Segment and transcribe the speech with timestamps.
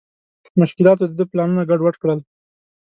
[0.59, 2.19] مشکلاتو د ده پلانونه ګډ وډ کړل.